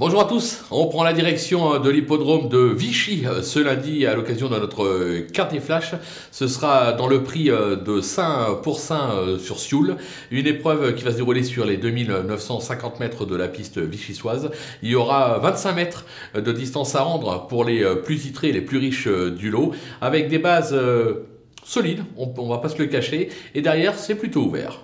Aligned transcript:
Bonjour 0.00 0.22
à 0.22 0.24
tous, 0.24 0.64
on 0.70 0.86
prend 0.86 1.04
la 1.04 1.12
direction 1.12 1.78
de 1.78 1.90
l'hippodrome 1.90 2.48
de 2.48 2.56
Vichy 2.56 3.24
ce 3.42 3.58
lundi 3.58 4.06
à 4.06 4.14
l'occasion 4.14 4.48
de 4.48 4.58
notre 4.58 5.26
quartier 5.30 5.60
flash. 5.60 5.92
Ce 6.30 6.48
sera 6.48 6.94
dans 6.94 7.06
le 7.06 7.22
prix 7.22 7.50
de 7.50 8.00
Saint 8.00 8.58
pour 8.62 8.80
Saint 8.80 9.10
sur 9.38 9.58
Sioule, 9.58 9.96
une 10.30 10.46
épreuve 10.46 10.94
qui 10.94 11.04
va 11.04 11.10
se 11.10 11.16
dérouler 11.16 11.42
sur 11.42 11.66
les 11.66 11.76
2950 11.76 12.98
mètres 12.98 13.26
de 13.26 13.36
la 13.36 13.46
piste 13.46 13.76
vichysoise. 13.76 14.50
Il 14.82 14.88
y 14.88 14.94
aura 14.94 15.38
25 15.38 15.74
mètres 15.74 16.06
de 16.34 16.50
distance 16.50 16.94
à 16.94 17.02
rendre 17.02 17.46
pour 17.46 17.66
les 17.66 17.84
plus 17.96 18.16
titrés, 18.16 18.52
les 18.52 18.62
plus 18.62 18.78
riches 18.78 19.06
du 19.06 19.50
lot, 19.50 19.72
avec 20.00 20.30
des 20.30 20.38
bases 20.38 20.74
solides, 21.62 22.04
on, 22.16 22.32
on 22.38 22.48
va 22.48 22.56
pas 22.56 22.70
se 22.70 22.78
le 22.78 22.86
cacher, 22.86 23.28
et 23.54 23.60
derrière 23.60 23.98
c'est 23.98 24.14
plutôt 24.14 24.40
ouvert. 24.44 24.80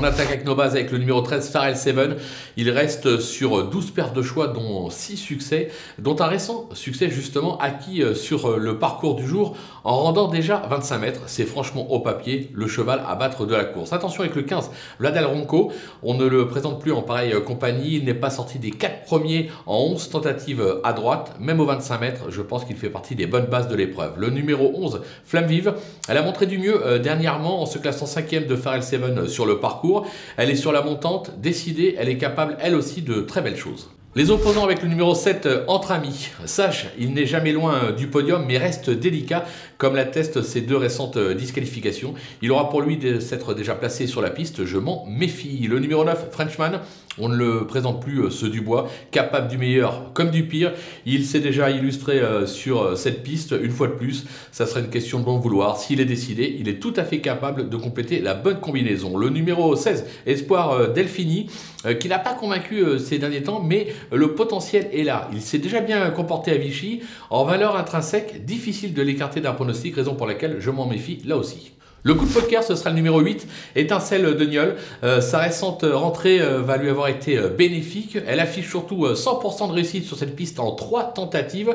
On 0.00 0.04
attaque 0.04 0.28
avec 0.28 0.44
nos 0.44 0.54
bases 0.54 0.76
avec 0.76 0.92
le 0.92 0.98
numéro 0.98 1.20
13, 1.22 1.50
Farrell 1.50 1.76
Seven. 1.76 2.14
Il 2.56 2.70
reste 2.70 3.18
sur 3.18 3.68
12 3.68 3.90
pertes 3.90 4.14
de 4.14 4.22
choix, 4.22 4.46
dont 4.46 4.90
6 4.90 5.16
succès, 5.16 5.72
dont 5.98 6.14
un 6.20 6.26
récent 6.26 6.68
succès 6.72 7.10
justement 7.10 7.58
acquis 7.58 8.04
euh, 8.04 8.14
sur 8.14 8.48
euh, 8.48 8.58
le 8.58 8.78
parcours 8.78 9.16
du 9.16 9.26
jour 9.26 9.56
en 9.82 9.96
rendant 9.96 10.28
déjà 10.28 10.62
25 10.70 10.98
mètres. 10.98 11.22
C'est 11.26 11.46
franchement 11.46 11.90
au 11.90 11.98
papier 11.98 12.48
le 12.54 12.68
cheval 12.68 13.02
à 13.08 13.16
battre 13.16 13.44
de 13.44 13.56
la 13.56 13.64
course. 13.64 13.92
Attention 13.92 14.20
avec 14.22 14.36
le 14.36 14.42
15, 14.42 14.70
Vladel 15.00 15.24
Ronco. 15.24 15.72
On 16.04 16.14
ne 16.14 16.26
le 16.26 16.46
présente 16.46 16.80
plus 16.80 16.92
en 16.92 17.02
pareille 17.02 17.32
euh, 17.32 17.40
compagnie. 17.40 17.96
Il 17.96 18.04
n'est 18.04 18.14
pas 18.14 18.30
sorti 18.30 18.60
des 18.60 18.70
4 18.70 19.02
premiers 19.02 19.50
en 19.66 19.78
11 19.78 20.10
tentatives 20.10 20.62
à 20.84 20.92
droite. 20.92 21.34
Même 21.40 21.58
aux 21.58 21.66
25 21.66 22.00
mètres, 22.00 22.30
je 22.30 22.42
pense 22.42 22.64
qu'il 22.64 22.76
fait 22.76 22.90
partie 22.90 23.16
des 23.16 23.26
bonnes 23.26 23.46
bases 23.46 23.66
de 23.66 23.74
l'épreuve. 23.74 24.12
Le 24.16 24.30
numéro 24.30 24.70
11, 24.76 25.00
Flamme 25.24 25.46
Vive. 25.46 25.74
Elle 26.08 26.18
a 26.18 26.22
montré 26.22 26.46
du 26.46 26.58
mieux 26.58 27.00
dernièrement 27.00 27.60
en 27.60 27.66
se 27.66 27.78
classant 27.78 28.06
5 28.06 28.46
de 28.46 28.54
Farrell 28.54 28.84
Seven 28.84 29.26
sur 29.26 29.44
le 29.44 29.58
parcours 29.58 29.87
elle 30.36 30.50
est 30.50 30.56
sur 30.56 30.72
la 30.72 30.82
montante, 30.82 31.38
décidée, 31.40 31.96
elle 31.98 32.08
est 32.08 32.18
capable 32.18 32.56
elle 32.60 32.74
aussi 32.74 33.02
de 33.02 33.20
très 33.20 33.42
belles 33.42 33.56
choses. 33.56 33.90
Les 34.18 34.32
opposants 34.32 34.64
avec 34.64 34.82
le 34.82 34.88
numéro 34.88 35.14
7 35.14 35.46
euh, 35.46 35.64
entre 35.68 35.92
amis. 35.92 36.30
Sache, 36.44 36.86
il 36.98 37.14
n'est 37.14 37.24
jamais 37.24 37.52
loin 37.52 37.74
euh, 37.84 37.92
du 37.92 38.08
podium 38.08 38.44
mais 38.48 38.58
reste 38.58 38.90
délicat 38.90 39.44
comme 39.76 39.94
l'attestent 39.94 40.42
ses 40.42 40.60
deux 40.60 40.76
récentes 40.76 41.16
euh, 41.16 41.34
disqualifications. 41.34 42.14
Il 42.42 42.50
aura 42.50 42.68
pour 42.68 42.82
lui 42.82 42.96
de 42.96 43.20
s'être 43.20 43.54
déjà 43.54 43.76
placé 43.76 44.08
sur 44.08 44.20
la 44.20 44.30
piste, 44.30 44.64
je 44.64 44.76
m'en 44.76 45.06
méfie. 45.06 45.68
Le 45.68 45.78
numéro 45.78 46.04
9, 46.04 46.32
Frenchman, 46.32 46.80
on 47.16 47.28
ne 47.28 47.36
le 47.36 47.68
présente 47.68 48.02
plus 48.02 48.28
ce 48.32 48.46
Dubois, 48.46 48.88
capable 49.12 49.46
du 49.46 49.56
meilleur 49.56 50.12
comme 50.14 50.32
du 50.32 50.48
pire. 50.48 50.72
Il 51.06 51.24
s'est 51.24 51.38
déjà 51.38 51.70
illustré 51.70 52.20
sur 52.46 52.96
cette 52.96 53.24
piste 53.24 53.54
une 53.60 53.72
fois 53.72 53.88
de 53.88 53.92
plus. 53.92 54.24
Ça 54.52 54.66
serait 54.66 54.80
une 54.80 54.90
question 54.90 55.18
de 55.18 55.24
bon 55.24 55.38
vouloir. 55.38 55.78
S'il 55.78 56.00
est 56.00 56.04
décidé, 56.04 56.56
il 56.60 56.68
est 56.68 56.78
tout 56.78 56.94
à 56.96 57.02
fait 57.02 57.20
capable 57.20 57.68
de 57.68 57.76
compléter 57.76 58.20
la 58.20 58.34
bonne 58.34 58.60
combinaison. 58.60 59.16
Le 59.16 59.30
numéro 59.30 59.74
16, 59.74 60.06
Espoir 60.26 60.92
Delphini, 60.92 61.50
qui 61.98 62.08
n'a 62.08 62.20
pas 62.20 62.34
convaincu 62.34 63.00
ces 63.00 63.18
derniers 63.18 63.42
temps, 63.42 63.60
mais 63.60 63.88
le 64.12 64.34
potentiel 64.34 64.88
est 64.92 65.04
là. 65.04 65.28
Il 65.32 65.42
s'est 65.42 65.58
déjà 65.58 65.80
bien 65.80 66.10
comporté 66.10 66.50
à 66.50 66.56
Vichy. 66.56 67.02
En 67.30 67.44
valeur 67.44 67.76
intrinsèque, 67.76 68.44
difficile 68.44 68.94
de 68.94 69.02
l'écarter 69.02 69.40
d'un 69.40 69.52
pronostic, 69.52 69.96
raison 69.96 70.14
pour 70.14 70.26
laquelle 70.26 70.56
je 70.60 70.70
m'en 70.70 70.86
méfie 70.86 71.22
là 71.24 71.36
aussi. 71.36 71.72
Le 72.04 72.14
coup 72.14 72.26
de 72.26 72.32
poker, 72.32 72.62
ce 72.62 72.76
sera 72.76 72.90
le 72.90 72.96
numéro 72.96 73.18
8, 73.18 73.48
Étincelle 73.74 74.36
de 74.36 74.44
Niol. 74.44 74.76
Euh, 75.02 75.20
sa 75.20 75.38
récente 75.38 75.84
rentrée 75.84 76.40
euh, 76.40 76.62
va 76.62 76.76
lui 76.76 76.88
avoir 76.88 77.08
été 77.08 77.36
euh, 77.36 77.48
bénéfique. 77.48 78.16
Elle 78.28 78.38
affiche 78.38 78.68
surtout 78.70 79.04
100% 79.04 79.68
de 79.68 79.72
réussite 79.72 80.04
sur 80.04 80.16
cette 80.16 80.36
piste 80.36 80.60
en 80.60 80.72
3 80.72 81.12
tentatives. 81.14 81.74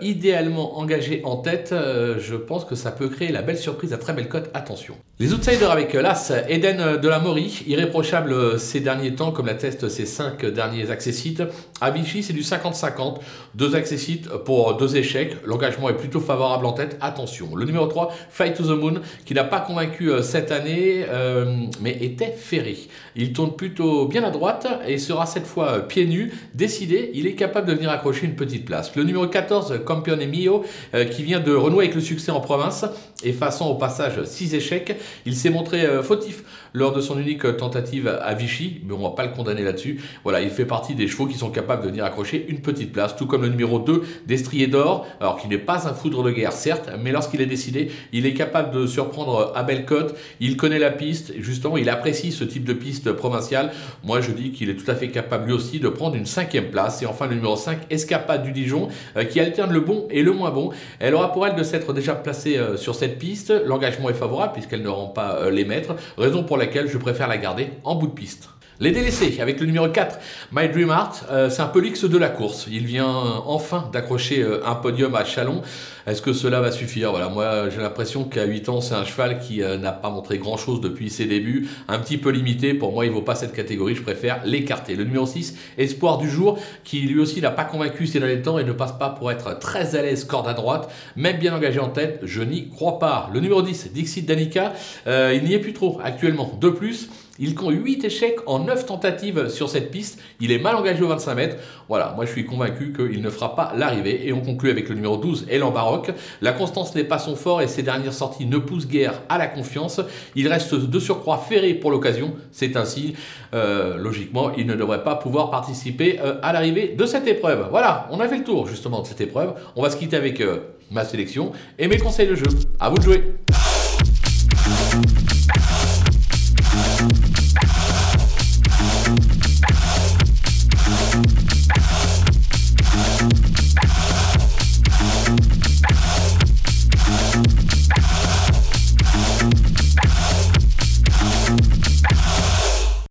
idéalement 0.00 0.78
engagée 0.78 1.20
en 1.24 1.36
tête, 1.36 1.74
je 1.74 2.34
pense 2.36 2.64
que 2.64 2.74
ça 2.74 2.90
peut 2.90 3.08
créer 3.08 3.32
la 3.32 3.42
belle 3.42 3.58
surprise 3.58 3.92
à 3.92 3.98
très 3.98 4.12
belle 4.12 4.28
cote. 4.28 4.50
Attention. 4.54 4.94
Les 5.18 5.34
outsiders 5.34 5.70
avec 5.70 5.92
l'As, 5.92 6.32
Eden 6.48 6.96
de 6.96 7.08
la 7.08 7.18
Maury, 7.18 7.62
irréprochable 7.66 8.58
ces 8.58 8.80
derniers 8.80 9.14
temps, 9.14 9.32
comme 9.32 9.46
l'attestent 9.46 9.88
ses 9.88 10.06
5 10.06 10.46
derniers 10.46 10.90
accessites. 10.90 11.42
À 11.80 11.90
Vichy, 11.90 12.22
c'est 12.22 12.32
du 12.32 12.42
50-50. 12.42 13.16
Deux 13.54 13.74
accessites 13.76 14.28
pour 14.28 14.76
deux 14.76 14.96
échecs. 14.96 15.36
L'engagement 15.44 15.90
est 15.90 15.96
plutôt 15.96 16.20
favorable 16.20 16.64
en 16.64 16.72
tête. 16.72 16.96
Attention. 17.00 17.54
Le 17.54 17.66
numéro 17.66 17.86
3, 17.86 18.12
Fight 18.30 18.56
to 18.56 18.64
the 18.64 18.78
Moon, 18.78 19.00
qui 19.26 19.34
n'a 19.34 19.44
pas 19.50 19.60
convaincu 19.60 20.10
euh, 20.10 20.22
cette 20.22 20.52
année, 20.52 21.04
euh, 21.08 21.66
mais 21.80 21.98
était 22.00 22.32
ferré. 22.32 22.76
Il 23.16 23.32
tourne 23.32 23.54
plutôt 23.56 24.06
bien 24.06 24.22
à 24.22 24.30
droite 24.30 24.66
et 24.86 24.96
sera 24.98 25.26
cette 25.26 25.46
fois 25.46 25.68
euh, 25.72 25.80
pieds 25.80 26.06
nus. 26.06 26.32
Décidé, 26.54 27.10
il 27.14 27.26
est 27.26 27.34
capable 27.34 27.66
de 27.66 27.74
venir 27.74 27.90
accrocher 27.90 28.26
une 28.26 28.36
petite 28.36 28.64
place. 28.64 28.94
Le 28.94 29.02
numéro 29.02 29.26
14, 29.26 29.80
Campione 29.84 30.24
Mio, 30.26 30.64
qui 31.10 31.22
vient 31.22 31.40
de 31.40 31.52
renouer 31.52 31.84
avec 31.84 31.94
le 31.94 32.00
succès 32.00 32.30
en 32.30 32.40
province, 32.40 32.84
effaçant 33.24 33.68
au 33.68 33.74
passage 33.74 34.22
6 34.22 34.54
échecs. 34.54 34.96
Il 35.26 35.34
s'est 35.34 35.50
montré 35.50 35.86
fautif 36.02 36.44
lors 36.72 36.92
de 36.92 37.00
son 37.00 37.18
unique 37.18 37.56
tentative 37.56 38.08
à 38.08 38.34
Vichy, 38.34 38.80
mais 38.86 38.94
on 38.94 39.02
va 39.02 39.10
pas 39.10 39.26
le 39.26 39.32
condamner 39.32 39.62
là-dessus. 39.62 40.00
Voilà, 40.22 40.40
il 40.40 40.50
fait 40.50 40.64
partie 40.64 40.94
des 40.94 41.08
chevaux 41.08 41.26
qui 41.26 41.36
sont 41.36 41.50
capables 41.50 41.82
de 41.82 41.88
venir 41.88 42.04
accrocher 42.04 42.46
une 42.48 42.60
petite 42.60 42.92
place, 42.92 43.16
tout 43.16 43.26
comme 43.26 43.42
le 43.42 43.48
numéro 43.48 43.78
2, 43.78 44.02
Destrier 44.26 44.66
d'Or, 44.66 45.06
alors 45.20 45.38
qu'il 45.38 45.50
n'est 45.50 45.58
pas 45.58 45.88
un 45.88 45.94
foudre 45.94 46.22
de 46.22 46.30
guerre, 46.30 46.52
certes, 46.52 46.90
mais 47.02 47.12
lorsqu'il 47.12 47.40
est 47.40 47.46
décidé, 47.46 47.90
il 48.12 48.26
est 48.26 48.34
capable 48.34 48.70
de 48.70 48.86
surprendre 48.86 49.39
à 49.54 49.62
Bellecote. 49.62 50.16
Il 50.40 50.56
connaît 50.56 50.78
la 50.78 50.90
piste, 50.90 51.32
justement, 51.38 51.76
il 51.76 51.88
apprécie 51.88 52.32
ce 52.32 52.44
type 52.44 52.64
de 52.64 52.72
piste 52.72 53.12
provinciale. 53.12 53.72
Moi, 54.04 54.20
je 54.20 54.32
dis 54.32 54.52
qu'il 54.52 54.70
est 54.70 54.76
tout 54.76 54.90
à 54.90 54.94
fait 54.94 55.08
capable 55.08 55.46
lui 55.46 55.52
aussi 55.52 55.80
de 55.80 55.88
prendre 55.88 56.16
une 56.16 56.26
cinquième 56.26 56.70
place. 56.70 57.02
Et 57.02 57.06
enfin, 57.06 57.26
le 57.26 57.34
numéro 57.34 57.56
5, 57.56 57.78
Escapade 57.90 58.42
du 58.42 58.52
Dijon, 58.52 58.88
euh, 59.16 59.24
qui 59.24 59.40
alterne 59.40 59.72
le 59.72 59.80
bon 59.80 60.06
et 60.10 60.22
le 60.22 60.32
moins 60.32 60.50
bon. 60.50 60.70
Elle 60.98 61.14
aura 61.14 61.32
pour 61.32 61.46
elle 61.46 61.56
de 61.56 61.62
s'être 61.62 61.92
déjà 61.92 62.14
placée 62.14 62.56
euh, 62.56 62.76
sur 62.76 62.94
cette 62.94 63.18
piste. 63.18 63.52
L'engagement 63.66 64.10
est 64.10 64.14
favorable 64.14 64.52
puisqu'elle 64.52 64.82
ne 64.82 64.88
rend 64.88 65.08
pas 65.08 65.36
euh, 65.36 65.50
les 65.50 65.64
mètres, 65.64 65.94
raison 66.18 66.44
pour 66.44 66.56
laquelle 66.56 66.88
je 66.88 66.98
préfère 66.98 67.28
la 67.28 67.38
garder 67.38 67.70
en 67.84 67.94
bout 67.94 68.06
de 68.06 68.12
piste. 68.12 68.50
Les 68.82 68.92
délaissés, 68.92 69.42
avec 69.42 69.60
le 69.60 69.66
numéro 69.66 69.86
4, 69.90 70.18
My 70.52 70.66
Dream 70.70 70.88
Heart, 70.88 71.26
euh, 71.30 71.50
c'est 71.50 71.60
un 71.60 71.66
peu 71.66 71.80
l'X 71.80 72.06
de 72.06 72.16
la 72.16 72.30
course. 72.30 72.66
Il 72.70 72.86
vient 72.86 73.12
enfin 73.44 73.90
d'accrocher 73.92 74.42
euh, 74.42 74.66
un 74.66 74.74
podium 74.74 75.14
à 75.14 75.22
Chalon. 75.22 75.60
Est-ce 76.06 76.22
que 76.22 76.32
cela 76.32 76.62
va 76.62 76.72
suffire? 76.72 77.10
Voilà, 77.10 77.28
moi 77.28 77.68
j'ai 77.68 77.82
l'impression 77.82 78.24
qu'à 78.24 78.46
8 78.46 78.70
ans, 78.70 78.80
c'est 78.80 78.94
un 78.94 79.04
cheval 79.04 79.38
qui 79.38 79.62
euh, 79.62 79.76
n'a 79.76 79.92
pas 79.92 80.08
montré 80.08 80.38
grand-chose 80.38 80.80
depuis 80.80 81.10
ses 81.10 81.26
débuts. 81.26 81.68
Un 81.88 81.98
petit 81.98 82.16
peu 82.16 82.30
limité, 82.30 82.72
pour 82.72 82.92
moi 82.92 83.04
il 83.04 83.10
ne 83.10 83.16
vaut 83.16 83.20
pas 83.20 83.34
cette 83.34 83.52
catégorie, 83.52 83.96
je 83.96 84.02
préfère 84.02 84.40
l'écarter. 84.46 84.96
Le 84.96 85.04
numéro 85.04 85.26
6, 85.26 85.58
Espoir 85.76 86.16
du 86.16 86.30
jour, 86.30 86.58
qui 86.82 87.00
lui 87.00 87.20
aussi 87.20 87.42
n'a 87.42 87.50
pas 87.50 87.64
convaincu 87.64 88.06
ces 88.06 88.18
derniers 88.18 88.40
temps 88.40 88.58
et 88.58 88.64
ne 88.64 88.72
passe 88.72 88.92
pas 88.92 89.10
pour 89.10 89.30
être 89.30 89.58
très 89.58 89.94
à 89.94 90.00
l'aise 90.00 90.24
corde 90.24 90.48
à 90.48 90.54
droite, 90.54 90.90
même 91.16 91.36
bien 91.36 91.54
engagé 91.54 91.80
en 91.80 91.90
tête, 91.90 92.20
je 92.22 92.40
n'y 92.40 92.70
crois 92.70 92.98
pas. 92.98 93.28
Le 93.34 93.40
numéro 93.40 93.60
10, 93.60 93.92
Dixit 93.92 94.24
Danica, 94.24 94.72
il 95.06 95.44
n'y 95.44 95.52
est 95.52 95.58
plus 95.58 95.74
trop 95.74 96.00
actuellement. 96.02 96.56
De 96.58 96.70
plus, 96.70 97.10
il 97.40 97.54
compte 97.54 97.74
8 97.74 98.04
échecs 98.04 98.38
en 98.46 98.60
9 98.60 98.86
tentatives 98.86 99.48
sur 99.48 99.68
cette 99.68 99.90
piste. 99.90 100.20
Il 100.40 100.52
est 100.52 100.58
mal 100.58 100.76
engagé 100.76 101.02
au 101.02 101.08
25 101.08 101.34
mètres. 101.34 101.56
Voilà, 101.88 102.12
moi 102.14 102.26
je 102.26 102.30
suis 102.30 102.44
convaincu 102.44 102.92
qu'il 102.92 103.22
ne 103.22 103.30
fera 103.30 103.56
pas 103.56 103.72
l'arrivée. 103.74 104.28
Et 104.28 104.32
on 104.32 104.42
conclut 104.42 104.70
avec 104.70 104.88
le 104.88 104.94
numéro 104.94 105.16
12, 105.16 105.46
Elan 105.50 105.70
Baroque. 105.70 106.12
La 106.42 106.52
constance 106.52 106.94
n'est 106.94 107.04
pas 107.04 107.18
son 107.18 107.34
fort 107.34 107.62
et 107.62 107.66
ses 107.66 107.82
dernières 107.82 108.12
sorties 108.12 108.46
ne 108.46 108.58
poussent 108.58 108.86
guère 108.86 109.22
à 109.28 109.38
la 109.38 109.46
confiance. 109.46 110.00
Il 110.36 110.48
reste 110.48 110.74
de 110.74 110.98
surcroît 110.98 111.38
ferré 111.38 111.74
pour 111.74 111.90
l'occasion. 111.90 112.34
C'est 112.52 112.76
ainsi, 112.76 113.14
euh, 113.54 113.96
logiquement, 113.96 114.52
il 114.56 114.66
ne 114.66 114.74
devrait 114.74 115.02
pas 115.02 115.16
pouvoir 115.16 115.50
participer 115.50 116.20
euh, 116.20 116.34
à 116.42 116.52
l'arrivée 116.52 116.94
de 116.96 117.06
cette 117.06 117.26
épreuve. 117.26 117.68
Voilà, 117.70 118.06
on 118.10 118.20
a 118.20 118.28
fait 118.28 118.38
le 118.38 118.44
tour 118.44 118.66
justement 118.66 119.00
de 119.00 119.06
cette 119.06 119.20
épreuve. 119.20 119.54
On 119.76 119.82
va 119.82 119.88
se 119.88 119.96
quitter 119.96 120.16
avec 120.16 120.40
euh, 120.40 120.58
ma 120.90 121.04
sélection 121.04 121.52
et 121.78 121.88
mes 121.88 121.98
conseils 121.98 122.28
de 122.28 122.34
jeu. 122.34 122.46
À 122.78 122.90
vous 122.90 122.98
de 122.98 123.02
jouer. 123.02 123.34